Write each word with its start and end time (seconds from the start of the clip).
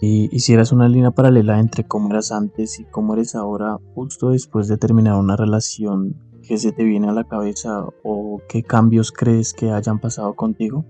Si 0.00 0.28
hicieras 0.30 0.70
una 0.70 0.88
línea 0.88 1.10
paralela 1.10 1.58
entre 1.58 1.82
cómo 1.82 2.08
eras 2.10 2.30
antes 2.30 2.78
y 2.78 2.84
cómo 2.84 3.14
eres 3.14 3.34
ahora, 3.34 3.78
justo 3.96 4.30
después 4.30 4.68
de 4.68 4.76
terminar 4.76 5.16
una 5.16 5.34
relación, 5.34 6.14
¿qué 6.46 6.56
se 6.56 6.70
te 6.70 6.84
viene 6.84 7.08
a 7.08 7.12
la 7.12 7.24
cabeza 7.24 7.84
o 8.04 8.40
qué 8.48 8.62
cambios 8.62 9.10
crees 9.10 9.52
que 9.52 9.72
hayan 9.72 9.98
pasado 9.98 10.34
contigo? 10.34 10.84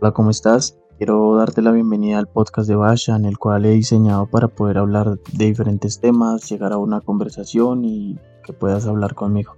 Hola, 0.00 0.12
¿cómo 0.12 0.30
estás? 0.30 0.78
Quiero 0.96 1.34
darte 1.34 1.60
la 1.60 1.72
bienvenida 1.72 2.20
al 2.20 2.28
podcast 2.28 2.68
de 2.68 2.76
Basha, 2.76 3.16
en 3.16 3.24
el 3.24 3.36
cual 3.36 3.66
he 3.66 3.70
diseñado 3.70 4.26
para 4.26 4.46
poder 4.46 4.78
hablar 4.78 5.18
de 5.32 5.46
diferentes 5.46 5.98
temas, 5.98 6.48
llegar 6.48 6.72
a 6.72 6.78
una 6.78 7.00
conversación 7.00 7.84
y 7.84 8.16
que 8.44 8.52
puedas 8.52 8.86
hablar 8.86 9.16
conmigo. 9.16 9.56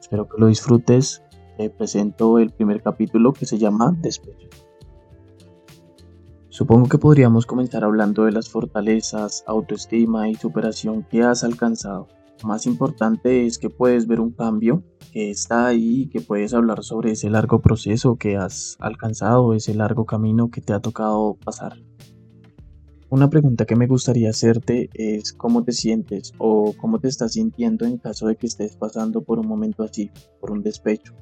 Espero 0.00 0.26
que 0.26 0.40
lo 0.40 0.46
disfrutes. 0.46 1.22
Te 1.58 1.68
presento 1.68 2.38
el 2.38 2.52
primer 2.52 2.82
capítulo 2.82 3.34
que 3.34 3.44
se 3.44 3.58
llama 3.58 3.94
Despecho. 4.00 4.48
Supongo 6.58 6.88
que 6.88 6.98
podríamos 6.98 7.46
comenzar 7.46 7.84
hablando 7.84 8.24
de 8.24 8.32
las 8.32 8.48
fortalezas, 8.48 9.44
autoestima 9.46 10.28
y 10.28 10.34
superación 10.34 11.04
que 11.04 11.22
has 11.22 11.44
alcanzado. 11.44 12.08
Lo 12.42 12.48
más 12.48 12.66
importante 12.66 13.46
es 13.46 13.58
que 13.58 13.70
puedes 13.70 14.08
ver 14.08 14.18
un 14.18 14.32
cambio 14.32 14.82
que 15.12 15.30
está 15.30 15.68
ahí 15.68 16.00
y 16.00 16.08
que 16.08 16.20
puedes 16.20 16.54
hablar 16.54 16.82
sobre 16.82 17.12
ese 17.12 17.30
largo 17.30 17.60
proceso 17.60 18.16
que 18.16 18.36
has 18.36 18.76
alcanzado, 18.80 19.54
ese 19.54 19.72
largo 19.72 20.04
camino 20.04 20.50
que 20.50 20.60
te 20.60 20.72
ha 20.72 20.80
tocado 20.80 21.34
pasar. 21.44 21.78
Una 23.08 23.30
pregunta 23.30 23.64
que 23.64 23.76
me 23.76 23.86
gustaría 23.86 24.30
hacerte 24.30 24.90
es 24.94 25.32
cómo 25.32 25.62
te 25.62 25.70
sientes 25.70 26.32
o 26.38 26.74
cómo 26.76 26.98
te 26.98 27.06
estás 27.06 27.34
sintiendo 27.34 27.86
en 27.86 27.98
caso 27.98 28.26
de 28.26 28.34
que 28.34 28.48
estés 28.48 28.74
pasando 28.74 29.22
por 29.22 29.38
un 29.38 29.46
momento 29.46 29.84
así, 29.84 30.10
por 30.40 30.50
un 30.50 30.64
despecho. 30.64 31.14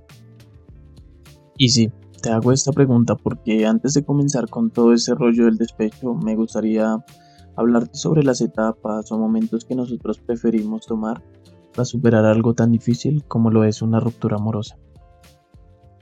Y 1.58 1.68
sí, 1.68 1.90
te 2.22 2.30
hago 2.30 2.52
esta 2.52 2.72
pregunta 2.72 3.14
porque 3.14 3.66
antes 3.66 3.94
de 3.94 4.04
comenzar 4.04 4.48
con 4.48 4.70
todo 4.70 4.92
ese 4.92 5.14
rollo 5.14 5.44
del 5.44 5.58
despecho, 5.58 6.14
me 6.14 6.34
gustaría 6.36 7.04
hablarte 7.56 7.94
sobre 7.94 8.22
las 8.22 8.40
etapas 8.40 9.10
o 9.10 9.18
momentos 9.18 9.64
que 9.64 9.74
nosotros 9.74 10.18
preferimos 10.18 10.86
tomar 10.86 11.22
para 11.74 11.84
superar 11.84 12.24
algo 12.24 12.54
tan 12.54 12.72
difícil 12.72 13.24
como 13.26 13.50
lo 13.50 13.64
es 13.64 13.82
una 13.82 14.00
ruptura 14.00 14.36
amorosa. 14.36 14.76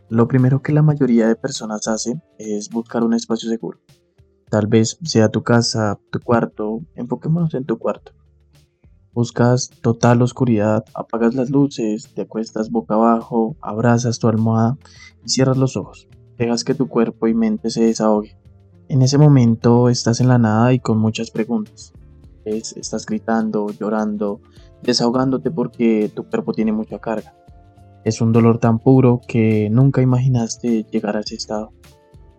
Lo 0.08 0.28
primero 0.28 0.62
que 0.62 0.72
la 0.72 0.83
mayoría 0.83 1.27
de 1.27 1.36
personas 1.36 1.89
hace 1.89 2.20
es 2.39 2.69
buscar 2.70 3.02
un 3.02 3.14
espacio 3.14 3.48
seguro. 3.48 3.80
Tal 4.50 4.67
vez 4.67 4.98
sea 5.02 5.28
tu 5.28 5.42
casa, 5.42 5.98
tu 6.11 6.20
cuarto, 6.20 6.80
enfoquémonos 6.94 7.55
en 7.55 7.64
tu 7.64 7.78
cuarto. 7.78 8.12
Buscas 9.15 9.70
total 9.81 10.23
oscuridad, 10.23 10.84
apagas 10.93 11.37
las 11.37 11.48
luces, 11.48 12.11
te 12.15 12.23
acuestas 12.23 12.70
boca 12.70 12.95
abajo, 12.95 13.55
abrazas 13.61 14.19
tu 14.19 14.27
almohada 14.27 14.77
y 15.25 15.29
cierras 15.29 15.57
los 15.57 15.77
ojos. 15.77 16.09
Dejas 16.37 16.65
que 16.65 16.75
tu 16.75 16.89
cuerpo 16.89 17.29
y 17.29 17.35
mente 17.35 17.70
se 17.70 17.85
desahoguen. 17.85 18.37
En 18.89 19.03
ese 19.03 19.17
momento 19.17 19.89
estás 19.89 20.20
en 20.20 20.27
la 20.27 20.39
nada 20.39 20.73
y 20.73 20.81
con 20.81 20.98
muchas 20.98 21.31
preguntas. 21.31 21.92
estás 22.45 23.07
gritando, 23.07 23.70
llorando, 23.70 24.41
desahogándote 24.83 25.53
porque 25.53 26.11
tu 26.12 26.29
cuerpo 26.29 26.53
tiene 26.53 26.73
mucha 26.73 26.98
carga. 26.98 27.37
Es 28.05 28.20
un 28.20 28.33
dolor 28.33 28.59
tan 28.59 28.81
puro 28.81 29.20
que 29.27 29.70
nunca 29.70 30.03
imaginaste 30.03 30.85
llegar 30.91 31.17
a 31.17 31.20
ese 31.20 31.37
estado. 31.37 31.73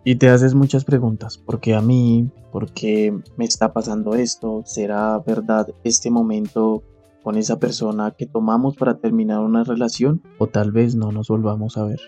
Y 0.08 0.14
te 0.14 0.28
haces 0.28 0.54
muchas 0.54 0.84
preguntas, 0.84 1.36
¿por 1.36 1.58
qué 1.58 1.74
a 1.74 1.80
mí? 1.80 2.30
¿Por 2.52 2.70
qué 2.70 3.12
me 3.36 3.44
está 3.44 3.72
pasando 3.72 4.14
esto? 4.14 4.62
¿Será 4.64 5.18
verdad 5.18 5.66
este 5.82 6.12
momento 6.12 6.84
con 7.24 7.36
esa 7.36 7.58
persona 7.58 8.12
que 8.12 8.24
tomamos 8.24 8.76
para 8.76 8.98
terminar 8.98 9.40
una 9.40 9.64
relación? 9.64 10.22
¿O 10.38 10.46
tal 10.46 10.70
vez 10.70 10.94
no 10.94 11.10
nos 11.10 11.26
volvamos 11.26 11.76
a 11.76 11.82
ver? 11.82 11.98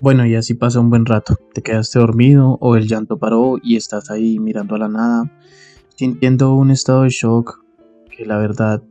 Bueno, 0.00 0.24
y 0.24 0.34
así 0.34 0.54
pasa 0.54 0.80
un 0.80 0.88
buen 0.88 1.04
rato. 1.04 1.36
Te 1.52 1.60
quedaste 1.60 1.98
dormido 1.98 2.56
o 2.62 2.76
el 2.76 2.88
llanto 2.88 3.18
paró 3.18 3.58
y 3.62 3.76
estás 3.76 4.10
ahí 4.10 4.38
mirando 4.38 4.76
a 4.76 4.78
la 4.78 4.88
nada, 4.88 5.30
sintiendo 5.94 6.54
un 6.54 6.70
estado 6.70 7.02
de 7.02 7.10
shock 7.10 7.62
que 8.16 8.24
la 8.24 8.38
verdad 8.38 8.82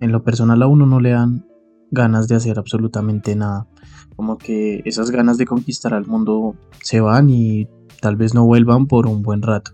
en 0.00 0.10
lo 0.10 0.24
personal 0.24 0.62
a 0.62 0.68
uno 0.68 0.86
no 0.86 1.00
le 1.00 1.10
dan 1.10 1.44
ganas 1.90 2.28
de 2.28 2.36
hacer 2.36 2.58
absolutamente 2.58 3.36
nada 3.36 3.66
como 4.16 4.38
que 4.38 4.82
esas 4.84 5.10
ganas 5.10 5.38
de 5.38 5.46
conquistar 5.46 5.94
al 5.94 6.06
mundo 6.06 6.54
se 6.80 7.00
van 7.00 7.30
y 7.30 7.68
tal 8.00 8.16
vez 8.16 8.34
no 8.34 8.44
vuelvan 8.44 8.86
por 8.86 9.06
un 9.06 9.22
buen 9.22 9.42
rato. 9.42 9.72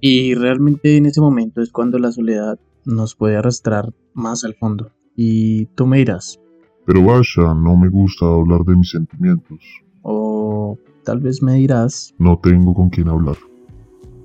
Y 0.00 0.34
realmente 0.34 0.96
en 0.96 1.06
ese 1.06 1.20
momento 1.20 1.62
es 1.62 1.70
cuando 1.72 1.98
la 1.98 2.12
soledad 2.12 2.58
nos 2.84 3.14
puede 3.14 3.36
arrastrar 3.36 3.92
más 4.14 4.44
al 4.44 4.54
fondo. 4.54 4.92
Y 5.16 5.66
tú 5.66 5.86
me 5.86 5.98
dirás. 5.98 6.38
Pero 6.84 7.02
vaya, 7.02 7.54
no 7.54 7.76
me 7.76 7.88
gusta 7.88 8.26
hablar 8.26 8.62
de 8.64 8.76
mis 8.76 8.90
sentimientos. 8.90 9.58
O 10.02 10.78
tal 11.04 11.20
vez 11.20 11.42
me 11.42 11.54
dirás. 11.54 12.14
No 12.18 12.38
tengo 12.38 12.74
con 12.74 12.90
quién 12.90 13.08
hablar. 13.08 13.36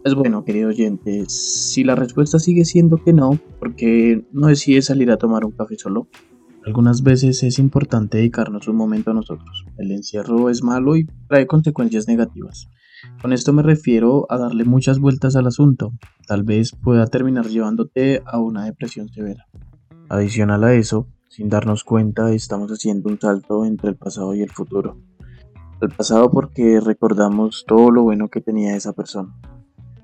Pues 0.03 0.15
bueno, 0.15 0.43
querido 0.43 0.69
oyente, 0.69 1.25
si 1.27 1.83
la 1.83 1.93
respuesta 1.93 2.39
sigue 2.39 2.65
siendo 2.65 2.97
que 2.97 3.13
no, 3.13 3.37
porque 3.59 4.25
no 4.31 4.47
decides 4.47 4.85
salir 4.85 5.11
a 5.11 5.17
tomar 5.17 5.45
un 5.45 5.51
café 5.51 5.75
solo? 5.77 6.07
Algunas 6.65 7.03
veces 7.03 7.43
es 7.43 7.59
importante 7.59 8.17
dedicarnos 8.17 8.67
un 8.67 8.77
momento 8.77 9.11
a 9.11 9.13
nosotros. 9.13 9.63
El 9.77 9.91
encierro 9.91 10.49
es 10.49 10.63
malo 10.63 10.95
y 10.95 11.05
trae 11.27 11.45
consecuencias 11.45 12.07
negativas. 12.07 12.67
Con 13.21 13.31
esto 13.31 13.53
me 13.53 13.61
refiero 13.61 14.25
a 14.29 14.39
darle 14.39 14.65
muchas 14.65 14.97
vueltas 14.97 15.35
al 15.35 15.45
asunto. 15.45 15.91
Tal 16.25 16.43
vez 16.43 16.71
pueda 16.71 17.05
terminar 17.05 17.45
llevándote 17.45 18.23
a 18.25 18.39
una 18.39 18.65
depresión 18.65 19.07
severa. 19.09 19.45
Adicional 20.09 20.63
a 20.63 20.73
eso, 20.73 21.07
sin 21.29 21.47
darnos 21.47 21.83
cuenta, 21.83 22.31
estamos 22.31 22.71
haciendo 22.71 23.09
un 23.09 23.19
salto 23.19 23.65
entre 23.65 23.89
el 23.89 23.97
pasado 23.97 24.33
y 24.33 24.41
el 24.41 24.49
futuro. 24.49 24.97
El 25.79 25.89
pasado 25.89 26.31
porque 26.31 26.79
recordamos 26.79 27.65
todo 27.67 27.91
lo 27.91 28.01
bueno 28.01 28.29
que 28.29 28.41
tenía 28.41 28.75
esa 28.75 28.93
persona. 28.93 29.35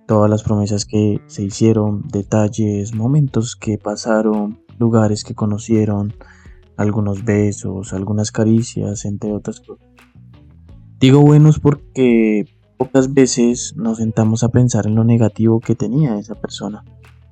Todas 0.07 0.29
las 0.29 0.41
promesas 0.41 0.85
que 0.85 1.21
se 1.27 1.43
hicieron, 1.43 2.07
detalles, 2.07 2.95
momentos 2.95 3.55
que 3.55 3.77
pasaron, 3.77 4.61
lugares 4.79 5.23
que 5.23 5.35
conocieron, 5.35 6.13
algunos 6.77 7.25
besos, 7.25 7.91
algunas 7.91 8.31
caricias, 8.31 9.03
entre 9.03 9.33
otras 9.33 9.59
cosas. 9.59 9.85
Digo 10.99 11.21
buenos 11.21 11.59
porque 11.59 12.45
pocas 12.77 13.13
veces 13.13 13.73
nos 13.75 13.97
sentamos 13.97 14.43
a 14.43 14.49
pensar 14.49 14.87
en 14.87 14.95
lo 14.95 15.03
negativo 15.03 15.59
que 15.59 15.75
tenía 15.75 16.17
esa 16.17 16.35
persona. 16.35 16.85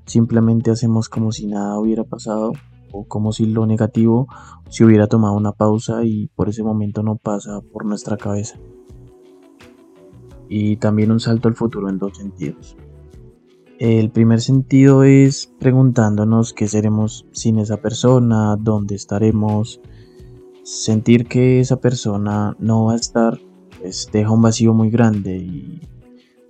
Simplemente 0.05 0.69
hacemos 0.69 1.07
como 1.07 1.31
si 1.31 1.47
nada 1.47 1.79
hubiera 1.79 2.03
pasado 2.03 2.51
o 2.91 3.05
como 3.07 3.31
si 3.31 3.45
lo 3.45 3.65
negativo 3.65 4.27
se 4.69 4.85
hubiera 4.85 5.07
tomado 5.07 5.35
una 5.35 5.51
pausa 5.51 6.03
y 6.03 6.27
por 6.35 6.49
ese 6.49 6.63
momento 6.63 7.03
no 7.03 7.15
pasa 7.15 7.61
por 7.71 7.85
nuestra 7.85 8.17
cabeza. 8.17 8.59
Y 10.49 10.77
también 10.77 11.11
un 11.11 11.19
salto 11.19 11.47
al 11.47 11.55
futuro 11.55 11.89
en 11.89 11.97
dos 11.97 12.17
sentidos. 12.17 12.77
El 13.79 14.09
primer 14.09 14.39
sentido 14.39 15.03
es 15.03 15.53
preguntándonos 15.59 16.53
qué 16.53 16.67
seremos 16.67 17.27
sin 17.31 17.59
esa 17.59 17.77
persona, 17.77 18.55
dónde 18.55 18.95
estaremos. 18.95 19.81
Sentir 20.63 21.27
que 21.27 21.59
esa 21.59 21.81
persona 21.81 22.55
no 22.57 22.85
va 22.85 22.93
a 22.93 22.95
estar, 22.95 23.37
pues 23.81 24.09
deja 24.11 24.31
un 24.31 24.41
vacío 24.41 24.73
muy 24.73 24.89
grande 24.89 25.37
y 25.37 25.81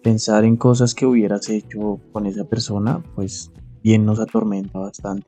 pensar 0.03 0.45
en 0.45 0.55
cosas 0.55 0.93
que 0.93 1.07
hubieras 1.07 1.49
hecho 1.49 1.99
con 2.13 2.27
esa 2.27 2.43
persona, 2.43 3.03
pues 3.15 3.51
bien 3.81 4.05
nos 4.05 4.19
atormenta 4.19 4.77
bastante. 4.77 5.27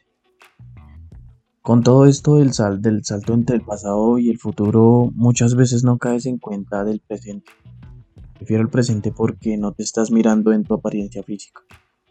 Con 1.63 1.81
todo 1.81 2.05
esto 2.05 2.35
del, 2.35 2.53
sal, 2.53 2.81
del 2.81 3.03
salto 3.03 3.33
entre 3.33 3.55
el 3.55 3.63
pasado 3.63 4.19
y 4.19 4.29
el 4.29 4.37
futuro, 4.37 5.11
muchas 5.15 5.55
veces 5.55 5.83
no 5.83 5.97
caes 5.97 6.27
en 6.27 6.37
cuenta 6.37 6.83
del 6.83 6.99
presente. 6.99 7.51
Prefiero 8.37 8.63
el 8.63 8.69
presente 8.69 9.11
porque 9.11 9.57
no 9.57 9.71
te 9.73 9.83
estás 9.83 10.11
mirando 10.11 10.53
en 10.53 10.63
tu 10.63 10.73
apariencia 10.73 11.23
física. 11.23 11.61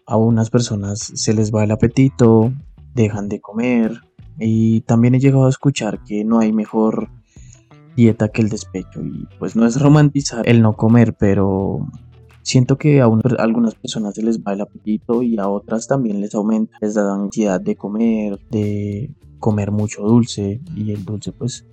A 0.07 0.17
unas 0.17 0.51
personas 0.51 0.99
se 1.15 1.35
les 1.35 1.53
va 1.53 1.65
el 1.65 1.71
apetito, 1.71 2.53
dejan 2.95 3.29
de 3.29 3.41
comer 3.41 4.01
y 4.39 4.83
también 4.83 5.15
he 5.15 5.21
llegado 5.21 5.47
a 5.47 5.51
escuchar 5.51 6.03
que 6.05 6.25
no 6.25 6.41
hay 6.41 6.53
mejor 6.53 7.09
dieta 7.97 8.29
que 8.29 8.43
el 8.43 8.49
despecho 8.49 9.01
y 9.03 9.27
pues 9.39 9.57
no 9.57 9.67
es 9.67 9.81
romantizar 9.81 10.49
el 10.49 10.63
no 10.63 10.75
comer, 10.75 11.15
pero 11.15 11.87
siento 12.43 12.77
que 12.77 13.01
a, 13.01 13.09
algunas 13.39 13.75
personas 13.75 14.15
se 14.15 14.23
les 14.23 14.41
va 14.41 14.53
el 14.53 14.61
apetito 14.61 15.23
y 15.23 15.39
a 15.39 15.49
otras 15.49 15.87
también 15.87 16.21
les 16.21 16.35
aumenta, 16.35 16.77
les 16.81 16.95
da 16.95 17.15
ansiedad 17.15 17.61
de 17.61 17.77
comer, 17.77 18.39
de 18.51 19.15
comer 19.39 19.71
mucho 19.71 20.03
dulce 20.03 20.61
y 20.75 20.93
el 20.93 21.05
dulce 21.05 21.33
pues 21.33 21.67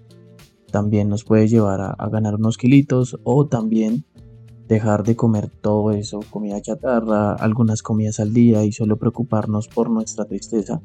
también 0.71 1.09
nos 1.09 1.23
puede 1.23 1.47
llevar 1.47 1.81
a, 1.81 1.91
a 1.91 2.09
ganar 2.09 2.35
unos 2.35 2.57
kilitos 2.57 3.19
o 3.23 3.45
también 3.45 4.05
dejar 4.67 5.03
de 5.03 5.15
comer 5.15 5.49
todo 5.49 5.91
eso, 5.91 6.21
comida 6.29 6.61
chatarra, 6.61 7.33
algunas 7.33 7.81
comidas 7.81 8.19
al 8.19 8.33
día 8.33 8.63
y 8.63 8.71
solo 8.71 8.97
preocuparnos 8.97 9.67
por 9.67 9.89
nuestra 9.89 10.25
tristeza, 10.25 10.81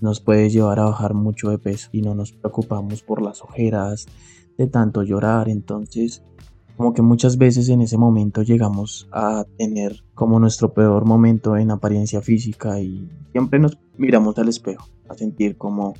nos 0.00 0.20
puede 0.20 0.50
llevar 0.50 0.78
a 0.78 0.84
bajar 0.84 1.14
mucho 1.14 1.50
de 1.50 1.58
peso 1.58 1.88
y 1.92 2.02
no 2.02 2.14
nos 2.14 2.32
preocupamos 2.32 3.02
por 3.02 3.22
las 3.22 3.42
ojeras, 3.42 4.06
de 4.58 4.66
tanto 4.66 5.02
llorar, 5.02 5.48
entonces 5.48 6.22
como 6.76 6.92
que 6.92 7.02
muchas 7.02 7.38
veces 7.38 7.70
en 7.70 7.80
ese 7.80 7.96
momento 7.96 8.42
llegamos 8.42 9.08
a 9.10 9.44
tener 9.56 10.04
como 10.14 10.38
nuestro 10.38 10.74
peor 10.74 11.06
momento 11.06 11.56
en 11.56 11.70
apariencia 11.70 12.20
física 12.20 12.80
y 12.80 13.08
siempre 13.32 13.58
nos 13.58 13.78
miramos 13.96 14.36
al 14.38 14.48
espejo 14.48 14.86
a 15.08 15.14
sentir 15.14 15.56
como 15.56 15.94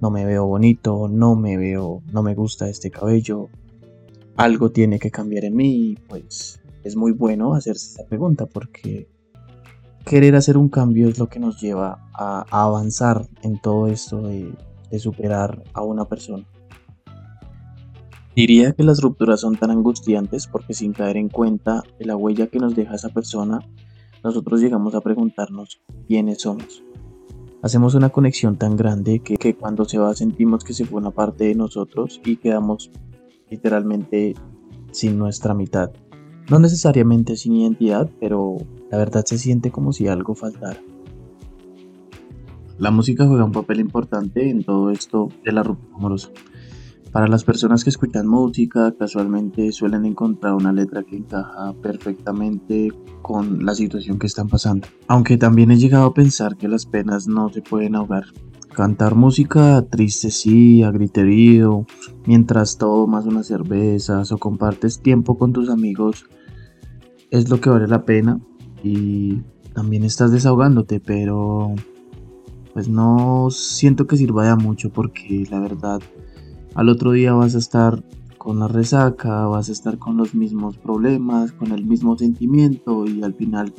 no 0.00 0.10
me 0.10 0.24
veo 0.24 0.46
bonito, 0.46 1.08
no 1.08 1.36
me 1.36 1.56
veo, 1.56 2.02
no 2.12 2.22
me 2.22 2.34
gusta 2.34 2.68
este 2.68 2.90
cabello, 2.90 3.48
algo 4.36 4.70
tiene 4.70 4.98
que 4.98 5.10
cambiar 5.10 5.44
en 5.44 5.56
mí 5.56 5.96
pues 6.08 6.60
es 6.84 6.96
muy 6.96 7.12
bueno 7.12 7.54
hacerse 7.54 7.88
esta 7.88 8.06
pregunta 8.06 8.46
porque 8.46 9.08
querer 10.04 10.36
hacer 10.36 10.56
un 10.56 10.68
cambio 10.68 11.08
es 11.08 11.18
lo 11.18 11.28
que 11.28 11.40
nos 11.40 11.60
lleva 11.60 12.08
a, 12.14 12.44
avanzar 12.50 13.26
en 13.42 13.60
todo 13.60 13.88
esto 13.88 14.22
de, 14.22 14.54
de 14.90 14.98
superar 15.00 15.64
a 15.72 15.82
una 15.82 16.04
persona. 16.04 16.46
Diría 18.36 18.72
que 18.72 18.84
las 18.84 19.00
rupturas 19.00 19.40
son 19.40 19.56
tan 19.56 19.70
angustiantes 19.70 20.46
porque 20.46 20.74
sin 20.74 20.92
caer 20.92 21.16
en 21.16 21.28
cuenta 21.28 21.82
la 21.98 22.16
huella 22.16 22.46
que 22.46 22.58
nos 22.58 22.76
deja 22.76 22.94
esa 22.94 23.08
persona, 23.08 23.60
nosotros 24.22 24.60
llegamos 24.60 24.94
a 24.94 25.00
preguntarnos 25.00 25.80
quiénes 26.06 26.42
somos. 26.42 26.84
Hacemos 27.62 27.94
una 27.94 28.10
conexión 28.10 28.58
tan 28.58 28.76
grande 28.76 29.20
que, 29.20 29.38
que, 29.38 29.56
cuando 29.56 29.86
se 29.86 29.98
va 29.98 30.14
sentimos 30.14 30.62
que 30.62 30.74
se 30.74 30.84
fue 30.84 31.00
una 31.00 31.10
parte 31.10 31.44
de 31.44 31.54
nosotros 31.54 32.20
y 32.24 32.36
quedamos 32.36 32.92
literalmente 33.50 34.34
sin 34.90 35.18
nuestra 35.18 35.54
mitad. 35.54 35.90
No 36.50 36.58
necesariamente 36.58 37.36
sin 37.36 37.54
identidad, 37.54 38.08
pero 38.20 38.56
la 38.90 38.98
verdad 38.98 39.24
se 39.24 39.38
siente 39.38 39.70
como 39.70 39.92
si 39.92 40.06
algo 40.06 40.34
faltara. 40.34 40.80
La 42.78 42.90
música 42.90 43.26
juega 43.26 43.44
un 43.44 43.52
papel 43.52 43.80
importante 43.80 44.50
en 44.50 44.62
todo 44.62 44.90
esto 44.90 45.28
de 45.44 45.52
la 45.52 45.62
ruptura 45.62 45.96
amorosa. 45.96 46.30
Para 47.10 47.28
las 47.28 47.44
personas 47.44 47.82
que 47.82 47.88
escuchan 47.88 48.26
música, 48.26 48.92
casualmente 48.98 49.72
suelen 49.72 50.04
encontrar 50.04 50.52
una 50.52 50.72
letra 50.72 51.02
que 51.02 51.16
encaja 51.16 51.72
perfectamente 51.80 52.92
con 53.22 53.64
la 53.64 53.74
situación 53.74 54.18
que 54.18 54.26
están 54.26 54.48
pasando. 54.48 54.86
Aunque 55.06 55.38
también 55.38 55.70
he 55.70 55.78
llegado 55.78 56.04
a 56.04 56.12
pensar 56.12 56.58
que 56.58 56.68
las 56.68 56.84
penas 56.84 57.26
no 57.26 57.48
se 57.48 57.62
pueden 57.62 57.94
ahogar. 57.94 58.24
Cantar 58.76 59.14
música 59.14 59.80
triste 59.88 60.30
sí, 60.30 60.82
a 60.82 60.90
griterío, 60.90 61.86
mientras 62.26 62.76
tomas 62.76 63.24
unas 63.24 63.46
cervezas 63.46 64.32
o 64.32 64.36
compartes 64.36 65.00
tiempo 65.00 65.38
con 65.38 65.54
tus 65.54 65.70
amigos, 65.70 66.26
es 67.30 67.48
lo 67.48 67.58
que 67.58 67.70
vale 67.70 67.88
la 67.88 68.04
pena 68.04 68.38
y 68.82 69.40
también 69.72 70.04
estás 70.04 70.30
desahogándote, 70.30 71.00
pero 71.00 71.74
pues 72.74 72.86
no 72.90 73.48
siento 73.50 74.06
que 74.06 74.18
sirva 74.18 74.46
de 74.46 74.54
mucho 74.56 74.90
porque 74.90 75.46
la 75.50 75.58
verdad 75.58 76.02
al 76.74 76.90
otro 76.90 77.12
día 77.12 77.32
vas 77.32 77.54
a 77.54 77.58
estar 77.58 78.04
con 78.36 78.58
la 78.58 78.68
resaca, 78.68 79.46
vas 79.46 79.70
a 79.70 79.72
estar 79.72 79.96
con 79.96 80.18
los 80.18 80.34
mismos 80.34 80.76
problemas, 80.76 81.50
con 81.52 81.72
el 81.72 81.86
mismo 81.86 82.18
sentimiento 82.18 83.06
y 83.06 83.22
al 83.22 83.32
final 83.32 83.72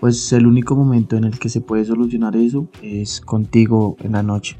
pues 0.00 0.32
el 0.32 0.46
único 0.46 0.74
momento 0.74 1.16
en 1.16 1.24
el 1.24 1.38
que 1.38 1.50
se 1.50 1.60
puede 1.60 1.84
solucionar 1.84 2.34
eso 2.34 2.68
es 2.82 3.20
contigo 3.20 3.96
en 4.00 4.12
la 4.12 4.22
noche. 4.22 4.56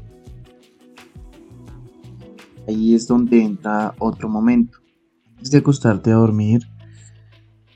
Ahí 2.67 2.93
es 2.93 3.07
donde 3.07 3.43
entra 3.43 3.95
otro 3.97 4.29
momento. 4.29 4.77
Antes 5.29 5.49
de 5.49 5.57
acostarte 5.57 6.11
a 6.11 6.15
dormir, 6.15 6.61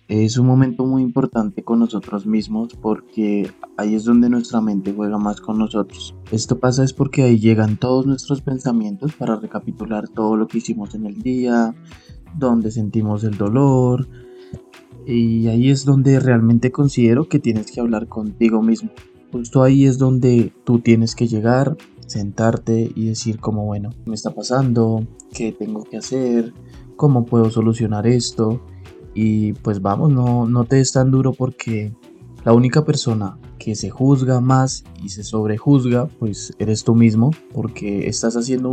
es 0.08 0.38
un 0.38 0.46
momento 0.46 0.86
muy 0.86 1.02
importante 1.02 1.64
con 1.64 1.80
nosotros 1.80 2.28
mismos 2.28 2.76
porque 2.80 3.52
ahí 3.78 3.96
es 3.96 4.04
donde 4.04 4.30
nuestra 4.30 4.62
mente 4.62 4.94
juega 4.94 5.18
más 5.18 5.42
con 5.42 5.58
nosotros. 5.58 6.16
Esto 6.32 6.60
pasa 6.60 6.84
es 6.84 6.94
porque 6.94 7.24
ahí 7.24 7.40
llegan 7.40 7.78
todos 7.78 8.06
nuestros 8.06 8.42
pensamientos 8.42 9.14
para 9.14 9.38
recapitular 9.38 10.08
todo 10.08 10.38
lo 10.38 10.48
que 10.48 10.60
hicimos 10.60 10.94
en 10.94 11.08
el 11.08 11.24
día, 11.24 11.74
donde 12.38 12.70
sentimos 12.70 13.24
el 13.24 13.36
dolor. 13.36 14.08
Y 15.06 15.48
ahí 15.48 15.70
es 15.70 15.86
donde 15.86 16.20
realmente 16.20 16.72
considero 16.72 17.30
que 17.30 17.40
tienes 17.40 17.72
que 17.72 17.80
hablar 17.80 18.08
contigo 18.08 18.62
mismo. 18.62 18.90
Justo 19.32 19.64
ahí 19.64 19.86
es 19.86 19.98
donde 19.98 20.52
tú 20.64 20.80
tienes 20.80 21.16
que 21.16 21.28
llegar, 21.28 21.78
sentarte 22.08 22.92
y 22.96 23.08
decir 23.08 23.40
como, 23.40 23.66
bueno, 23.66 23.90
¿qué 23.90 24.10
me 24.10 24.16
está 24.16 24.34
pasando? 24.34 25.06
¿Qué 25.34 25.52
tengo 25.52 25.84
que 25.84 25.98
hacer? 25.98 26.54
¿Cómo 26.96 27.26
puedo 27.26 27.52
solucionar 27.52 28.08
esto? 28.08 28.62
Y 29.14 29.54
pues 29.54 29.82
vamos, 29.82 30.12
no, 30.12 30.48
no 30.48 30.66
te 30.66 30.80
es 30.80 30.92
tan 30.92 31.12
duro 31.12 31.34
porque 31.34 31.94
la 32.46 32.54
única 32.54 32.86
persona 32.86 33.40
que 33.58 33.74
se 33.74 33.90
juzga 33.90 34.40
más 34.40 34.84
y 35.04 35.10
se 35.10 35.24
sobrejuzga, 35.24 36.06
pues 36.06 36.54
eres 36.60 36.84
tú 36.84 36.94
mismo, 36.94 37.32
porque 37.52 38.08
estás 38.08 38.38
haciendo 38.38 38.72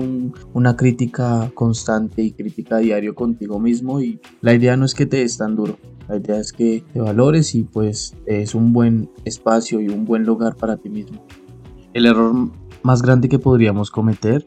una 0.53 0.77
crítica 0.77 1.51
constante 1.55 2.23
y 2.23 2.33
crítica 2.33 2.77
diario 2.77 3.15
contigo 3.15 3.59
mismo 3.59 4.03
y 4.03 4.21
la 4.43 4.53
idea 4.53 4.77
no 4.77 4.85
es 4.85 4.95
que 4.95 5.07
te 5.07 5.17
des 5.19 5.39
tan 5.39 5.57
duro, 5.57 5.79
la 6.07 6.19
idea 6.19 6.39
es 6.39 6.53
que 6.53 6.85
te 6.93 7.01
valores 7.01 7.55
y 7.55 7.63
pues 7.63 8.15
es 8.27 8.55
un 8.55 8.75
buen 8.75 9.11
espacio 9.25 9.81
y 9.81 9.89
un 9.89 10.05
buen 10.05 10.25
lugar 10.25 10.55
para 10.57 10.77
ti 10.77 10.91
mismo. 10.91 11.25
El 11.95 12.05
error 12.05 12.51
más 12.83 13.01
grande 13.01 13.31
que 13.31 13.39
podríamos 13.39 13.91
cometer, 13.91 14.45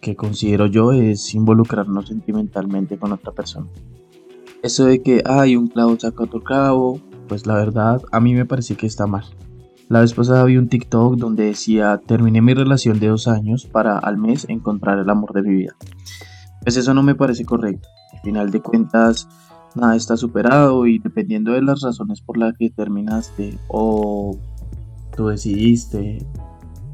que 0.00 0.16
considero 0.16 0.66
yo, 0.66 0.90
es 0.90 1.32
involucrarnos 1.32 2.08
sentimentalmente 2.08 2.98
con 2.98 3.12
otra 3.12 3.30
persona. 3.30 3.68
Eso 4.64 4.86
de 4.86 5.00
que 5.00 5.22
hay 5.24 5.54
un 5.54 5.68
clavo 5.68 5.96
saca 5.98 6.24
otro 6.24 6.42
clavo, 6.42 7.00
pues 7.28 7.46
la 7.46 7.54
verdad 7.54 8.02
a 8.10 8.20
mí 8.20 8.34
me 8.34 8.46
parece 8.46 8.76
que 8.76 8.86
está 8.86 9.06
mal. 9.06 9.24
La 9.88 10.00
vez 10.00 10.14
pasada 10.14 10.44
vi 10.44 10.56
un 10.56 10.68
TikTok 10.68 11.16
donde 11.16 11.44
decía 11.44 12.00
terminé 12.06 12.40
mi 12.40 12.54
relación 12.54 12.98
de 12.98 13.08
dos 13.08 13.28
años 13.28 13.66
para 13.66 13.98
al 13.98 14.16
mes 14.16 14.46
encontrar 14.48 14.98
el 14.98 15.10
amor 15.10 15.32
de 15.32 15.42
mi 15.42 15.54
vida. 15.54 15.76
Pues 16.62 16.76
eso 16.76 16.94
no 16.94 17.02
me 17.02 17.14
parece 17.14 17.44
correcto. 17.44 17.88
Al 18.12 18.20
final 18.20 18.50
de 18.50 18.60
cuentas 18.60 19.28
nada 19.74 19.96
está 19.96 20.16
superado 20.16 20.86
y 20.86 20.98
dependiendo 20.98 21.52
de 21.52 21.62
las 21.62 21.80
razones 21.80 22.20
por 22.20 22.38
las 22.38 22.56
que 22.56 22.70
terminaste 22.70 23.58
o 23.68 24.38
tú 25.16 25.28
decidiste, 25.28 26.26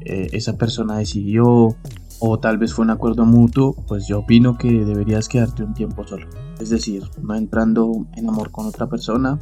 eh, 0.01 0.27
esa 0.31 0.57
persona 0.57 0.97
decidió 0.97 1.75
o 2.19 2.39
tal 2.39 2.57
vez 2.57 2.73
fue 2.73 2.83
un 2.83 2.91
acuerdo 2.91 3.25
mutuo, 3.25 3.75
pues 3.87 4.07
yo 4.07 4.19
opino 4.19 4.57
que 4.57 4.69
deberías 4.85 5.29
quedarte 5.29 5.63
un 5.63 5.73
tiempo 5.73 6.05
solo. 6.05 6.27
Es 6.59 6.69
decir, 6.69 7.03
no 7.21 7.35
entrando 7.35 8.07
en 8.15 8.27
amor 8.27 8.51
con 8.51 8.65
otra 8.65 8.87
persona, 8.87 9.39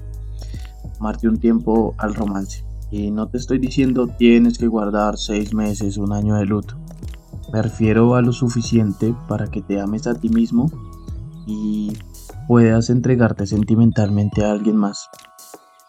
tomarte 0.88 1.28
un 1.28 1.38
tiempo 1.38 1.94
al 1.98 2.16
romance. 2.16 2.66
Y 2.90 3.12
no 3.12 3.28
te 3.28 3.38
estoy 3.38 3.60
diciendo 3.60 4.08
tienes 4.08 4.58
que 4.58 4.68
guardar 4.68 5.18
seis 5.18 5.54
meses, 5.54 5.98
un 5.98 6.14
año 6.14 6.36
de 6.36 6.46
luto. 6.46 6.76
Me 7.52 7.62
refiero 7.62 8.16
a 8.16 8.22
lo 8.22 8.34
suficiente 8.34 9.14
para 9.28 9.48
que 9.48 9.62
te 9.62 9.80
ames 9.80 10.08
a 10.08 10.16
ti 10.16 10.30
mismo 10.30 10.70
y 11.46 11.94
puedas 12.48 12.90
entregarte 12.90 13.46
sentimentalmente 13.46 14.44
a 14.44 14.52
alguien 14.52 14.76
más. 14.76 15.10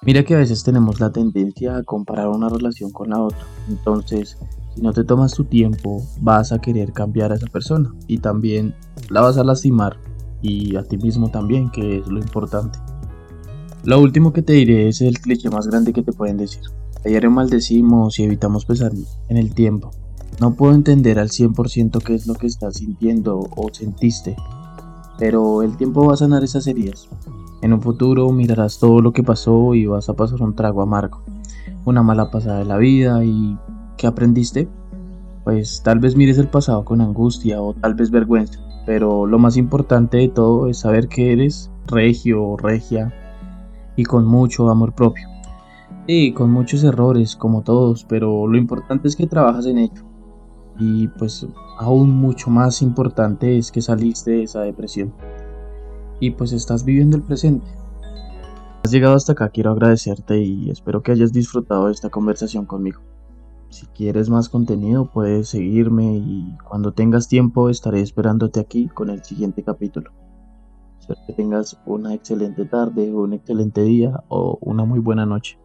Mira 0.03 0.25
que 0.25 0.35
a 0.35 0.39
veces 0.39 0.63
tenemos 0.63 1.01
la 1.01 1.11
tendencia 1.11 1.77
a 1.77 1.83
comparar 1.83 2.29
una 2.29 2.49
relación 2.49 2.93
con 2.93 3.11
la 3.11 3.21
otra. 3.21 3.45
Entonces, 3.69 4.39
si 4.75 4.81
no 4.81 4.93
te 4.93 5.03
tomas 5.03 5.35
tu 5.35 5.45
tiempo, 5.45 6.01
vas 6.21 6.53
a 6.53 6.61
querer 6.61 6.93
cambiar 6.93 7.33
a 7.33 7.35
esa 7.35 7.49
persona 7.49 7.93
y 8.07 8.19
también 8.19 8.77
la 9.11 9.21
vas 9.21 9.37
a 9.39 9.45
lastimar 9.45 9.99
y 10.41 10.77
a 10.77 10.85
ti 10.85 10.97
mismo 10.99 11.31
también, 11.31 11.71
que 11.71 11.99
es 11.99 12.07
lo 12.07 12.21
importante. 12.21 12.79
Lo 13.89 13.99
último 14.03 14.35
que 14.35 14.43
te 14.43 14.53
diré 14.53 14.87
es 14.87 15.01
el 15.01 15.19
cliché 15.19 15.49
más 15.49 15.67
grande 15.67 15.95
que 15.95 16.03
te 16.03 16.13
pueden 16.13 16.37
decir. 16.37 16.61
Ayer 17.07 17.31
maldecimos 17.31 18.19
y 18.19 18.25
evitamos 18.25 18.67
pensar 18.67 18.93
en 19.31 19.37
el 19.39 19.55
tiempo. 19.55 19.93
No 20.43 20.53
puedo 20.53 20.75
entender 20.75 21.19
al 21.19 21.31
100% 21.31 22.03
qué 22.03 22.15
es 22.15 22.27
lo 22.27 22.35
que 22.35 22.49
estás 22.49 22.77
sintiendo 22.77 23.49
o 23.57 23.73
sentiste, 23.73 24.37
pero 25.19 25.63
el 25.63 25.79
tiempo 25.79 26.05
va 26.05 26.13
a 26.13 26.17
sanar 26.19 26.45
esas 26.45 26.67
heridas. 26.67 27.09
En 27.63 27.73
un 27.73 27.81
futuro 27.81 28.31
mirarás 28.31 28.79
todo 28.79 29.01
lo 29.01 29.15
que 29.15 29.23
pasó 29.23 29.75
y 29.75 29.87
vas 29.87 30.11
a 30.11 30.15
pasar 30.15 30.43
un 30.43 30.55
trago 30.55 30.83
amargo, 30.83 31.23
una 31.87 32.03
mala 32.03 32.31
pasada 32.31 32.59
de 32.59 32.67
la 32.67 32.77
vida 32.77 33.25
y 33.25 33.57
¿qué 33.97 34.07
aprendiste? 34.07 34.69
Pues 35.45 35.81
tal 35.83 35.99
vez 35.99 36.15
mires 36.15 36.37
el 36.37 36.49
pasado 36.49 36.85
con 36.85 37.01
angustia 37.01 37.63
o 37.63 37.73
tal 37.73 37.95
vez 37.95 38.11
vergüenza, 38.11 38.61
pero 38.85 39.25
lo 39.25 39.39
más 39.39 39.57
importante 39.57 40.19
de 40.19 40.29
todo 40.29 40.69
es 40.69 40.77
saber 40.77 41.09
que 41.09 41.33
eres 41.33 41.71
regio 41.87 42.45
o 42.45 42.59
regia 42.59 43.15
y 43.99 44.05
con 44.05 44.25
mucho 44.25 44.69
amor 44.71 44.95
propio. 44.95 45.29
Y 46.07 46.33
con 46.33 46.53
muchos 46.53 46.85
errores, 46.85 47.35
como 47.35 47.63
todos, 47.63 48.05
pero 48.05 48.47
lo 48.47 48.57
importante 48.57 49.09
es 49.09 49.17
que 49.17 49.27
trabajas 49.27 49.67
en 49.67 49.79
ello. 49.79 50.05
Y 50.79 51.09
pues 51.09 51.45
aún 51.79 52.11
mucho 52.11 52.49
más 52.49 52.81
importante 52.81 53.59
es 53.59 53.73
que 53.73 53.83
saliste 53.83 54.31
de 54.31 54.43
esa 54.45 54.61
depresión. 54.61 55.13
Y 56.21 56.31
pues 56.31 56.53
estás 56.53 56.85
viviendo 56.85 57.17
el 57.17 57.25
presente. 57.25 57.67
Has 58.85 58.93
llegado 58.93 59.17
hasta 59.17 59.33
acá, 59.33 59.49
quiero 59.49 59.73
agradecerte 59.73 60.39
y 60.39 60.71
espero 60.71 61.03
que 61.03 61.11
hayas 61.11 61.33
disfrutado 61.33 61.87
de 61.87 61.93
esta 61.93 62.09
conversación 62.09 62.67
conmigo. 62.67 63.01
Si 63.69 63.85
quieres 63.87 64.31
más 64.31 64.49
contenido 64.49 65.11
puedes 65.13 65.49
seguirme 65.49 66.19
y 66.19 66.57
cuando 66.69 66.93
tengas 66.93 67.27
tiempo 67.27 67.69
estaré 67.69 68.01
esperándote 68.01 68.61
aquí 68.61 68.87
con 68.87 69.11
el 69.11 69.25
siguiente 69.25 69.65
capítulo. 69.65 70.13
Espero 71.09 71.27
que 71.27 71.33
tengas 71.33 71.81
una 71.87 72.13
excelente 72.13 72.67
tarde, 72.67 73.15
un 73.15 73.33
excelente 73.33 73.83
día 73.83 74.23
o 74.29 74.59
una 74.61 74.85
muy 74.85 74.99
buena 74.99 75.25
noche. 75.25 75.59